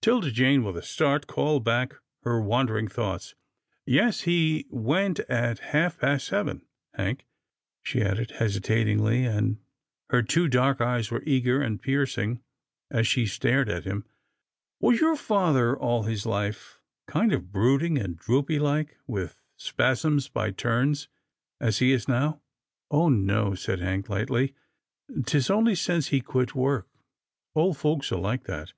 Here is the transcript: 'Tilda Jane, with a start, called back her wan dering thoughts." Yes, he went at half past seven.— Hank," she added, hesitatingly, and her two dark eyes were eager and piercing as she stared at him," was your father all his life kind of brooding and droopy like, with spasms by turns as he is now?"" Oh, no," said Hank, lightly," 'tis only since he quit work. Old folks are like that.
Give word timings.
'Tilda 0.00 0.30
Jane, 0.30 0.64
with 0.64 0.74
a 0.78 0.82
start, 0.82 1.26
called 1.26 1.62
back 1.62 1.96
her 2.22 2.40
wan 2.40 2.64
dering 2.64 2.88
thoughts." 2.88 3.34
Yes, 3.86 4.22
he 4.22 4.64
went 4.70 5.18
at 5.28 5.58
half 5.58 5.98
past 5.98 6.28
seven.— 6.28 6.62
Hank," 6.96 7.26
she 7.82 8.00
added, 8.00 8.30
hesitatingly, 8.30 9.26
and 9.26 9.58
her 10.08 10.22
two 10.22 10.48
dark 10.48 10.80
eyes 10.80 11.10
were 11.10 11.22
eager 11.26 11.60
and 11.60 11.78
piercing 11.82 12.40
as 12.90 13.06
she 13.06 13.26
stared 13.26 13.68
at 13.68 13.84
him," 13.84 14.06
was 14.80 14.98
your 14.98 15.14
father 15.14 15.78
all 15.78 16.04
his 16.04 16.24
life 16.24 16.80
kind 17.06 17.30
of 17.34 17.52
brooding 17.52 17.98
and 17.98 18.16
droopy 18.16 18.58
like, 18.58 18.96
with 19.06 19.42
spasms 19.58 20.26
by 20.26 20.50
turns 20.52 21.08
as 21.60 21.80
he 21.80 21.92
is 21.92 22.08
now?"" 22.08 22.40
Oh, 22.90 23.10
no," 23.10 23.54
said 23.54 23.80
Hank, 23.80 24.08
lightly," 24.08 24.54
'tis 25.26 25.50
only 25.50 25.74
since 25.74 26.06
he 26.08 26.22
quit 26.22 26.54
work. 26.54 26.88
Old 27.54 27.76
folks 27.76 28.10
are 28.10 28.16
like 28.16 28.44
that. 28.44 28.72